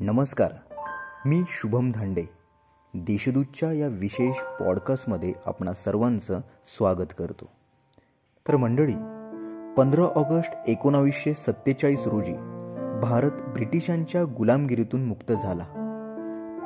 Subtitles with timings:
[0.00, 0.52] नमस्कार
[1.26, 2.24] मी शुभम धांडे.
[2.94, 7.48] देशदूतच्या या विशेष पॉडकास्टमध्ये आपणा सर्वांचं स्वागत करतो.
[8.48, 8.94] तर मंडळी
[9.76, 12.32] पंधरा ऑगस्ट एकोणावीसशे सत्तेचाळीस रोजी
[13.02, 15.64] भारत ब्रिटिशांच्या गुलामगिरीतून मुक्त झाला.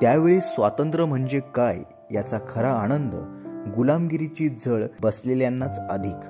[0.00, 1.78] त्यावेळी स्वातंत्र्य म्हणजे काय
[2.10, 3.14] याचा खरा आनंद
[3.76, 6.24] गुलामगिरीची झळ बसलेल्यांनाच अधिक.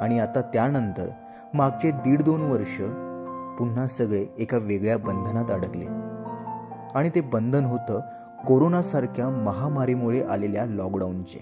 [0.00, 1.08] आणि आता त्यानंतर
[1.54, 2.80] मागचे दीड दोन वर्ष
[3.60, 5.86] पुन्हा सगळे एका वेगळ्या बंधनात अडकले.
[6.94, 8.00] आणि ते बंधन होतं
[8.46, 11.38] कोरोनासारख्या महामारीमुळे आलेल्या लॉकडाऊनचे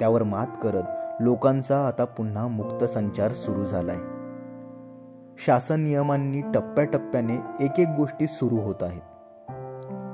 [0.00, 0.82] त्यावर मात करत
[1.20, 3.96] लोकांचा आता पुन्हा मुक्त संचार सुरू झालाय.
[5.46, 9.00] शासन नियमांनी टप्प्याटप्प्याने एक एक गोष्टी सुरू होत आहेत.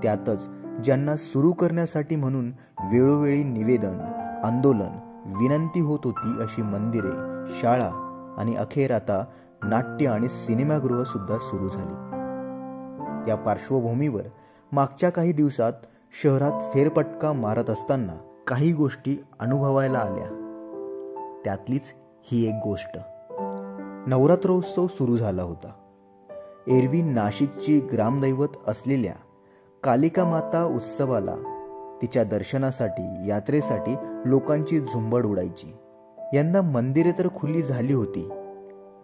[0.02, 0.48] त्यातच
[0.84, 2.52] ज्यांना सुरू करण्यासाठी म्हणून
[2.92, 4.00] वेळोवेळी निवेदन
[4.45, 7.10] आंदोलन विनंती होत होती अशी मंदिरे
[7.60, 7.91] शाळा
[8.38, 9.24] आणि अखेर आता
[9.65, 12.19] नाट्य आणि सिनेमागृह सुद्धा सुरू झाली.
[13.30, 14.23] या पार्श्वभूमीवर
[14.73, 15.73] मागच्या काही दिवसात
[16.23, 20.27] शहरात फेरपटका मारत असताना काही गोष्टी अनुभवायला आल्या.
[21.45, 21.92] त्यातलीच
[22.23, 22.98] ही एक गोष्ट.
[24.06, 25.72] नवरात्रोत्सव सुरू झाला होता.
[26.67, 29.15] एरवी नाशिकची ग्रामदैवत असलेल्या
[29.83, 31.37] कालिका माता उत्सवाला
[32.03, 35.77] तिच्या दर्शनासाठी यात्रेसाठी लोकांची झुंबड उडायची.
[36.33, 38.31] यंदा मंदिरे तर खुली झाली होती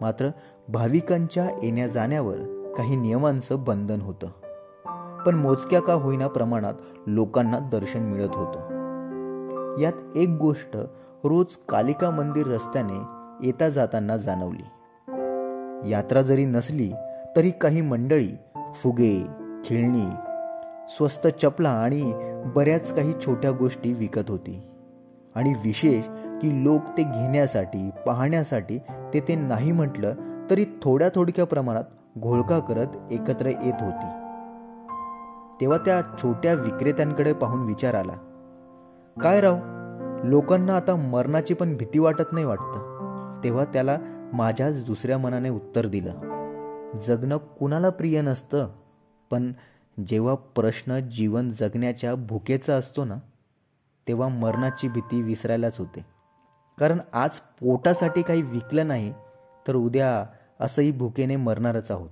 [0.01, 0.29] मात्र
[0.69, 2.37] भाविकांच्या येण्या जाण्यावर
[2.77, 4.27] काही नियमांचं बंधन होतं.
[5.25, 6.73] पण मोजक्या का होईना प्रमाणात
[7.07, 8.75] लोकांना दर्शन मिळत होतं.
[9.79, 10.77] यात एक गोष्ट
[11.23, 12.99] रोज कालिका मंदिर रस्त्याने
[13.47, 14.63] येता जाताना जाणवली.
[15.91, 16.91] यात्रा जरी नसली
[17.35, 18.29] तरी काही मंडळी
[18.75, 19.27] फुगे
[19.65, 20.05] खेळणी
[20.89, 22.13] स्वस्त चपला आणि
[22.55, 24.61] बऱ्याच काही छोट्या गोष्टी विकत होती.
[25.35, 26.05] आणि विशेष
[26.41, 28.79] की लोक ते घेण्यासाठी पाहण्यासाठी
[29.15, 30.13] तेथे नाही म्हटलं
[30.49, 31.83] तरी थोड्या थोडक्या प्रमाणात
[32.17, 34.07] घोळका करत एकत्र येत होती.
[35.61, 38.11] तेव्हा त्या छोट्या विक्रेत्यांकडे पाहून विचार आला.
[39.21, 39.57] काय राव
[40.23, 43.41] लोकांना आता मरणाची पण भीती वाटत नाही वाटतं.
[43.43, 43.97] तेव्हा त्याला
[44.33, 46.11] माझ्याच दुसऱ्या मनाने उत्तर दिलं.
[47.07, 48.67] जगणं कुणाला प्रिय नसतं
[49.31, 49.53] पण
[50.07, 53.15] जेव्हा प्रश्न जीवन जगण्याच्या भुकेचा असतो ना
[54.07, 56.14] तेव्हा मरणाची भीती विसरायलाच होते.
[56.79, 59.13] कारण आज पोटासाठी काही विकलं नाही
[59.67, 60.25] तर उद्या
[60.59, 62.09] असंही भुकेने मरणारच आहोत.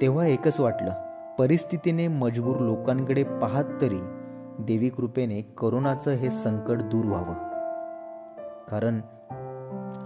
[0.00, 0.90] तेव्हा एकच वाटलं
[1.38, 3.98] परिस्थितीने मजबूर लोकांकडे पाहत तरी
[4.58, 7.34] देवी कृपेने करोनाचं हे संकट दूर व्हावं.
[8.70, 9.00] कारण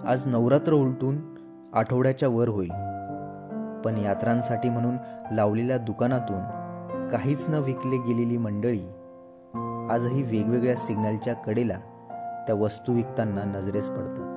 [0.06, 1.34] आज नवरात्र उलटून
[1.74, 2.70] आठवड्याच्या वर होईल.
[3.84, 4.96] पण यात्रांसाठी म्हणून
[5.32, 6.40] लावलेल्या दुकानातून
[7.08, 8.84] काहीच न विकले गेलेली मंडळी
[9.90, 11.78] आजही वेगवेगळ्या सिग्नलच्या कडेला
[12.48, 14.34] त्या वस्तू विकताना नजरेस पडतात.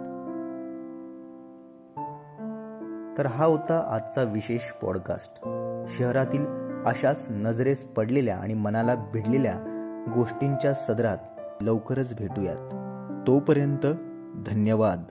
[3.17, 5.33] तर हा होता आजचा विशेष पॉडकास्ट
[5.97, 6.45] शहरातील
[6.85, 9.55] अशाच नजरेस पडलेल्या आणि मनाला भिडलेल्या
[10.15, 11.17] गोष्टींच्या सदरात
[11.61, 12.57] लवकरच भेटूयात.
[13.27, 13.85] तोपर्यंत
[14.45, 15.03] धन्यवाद.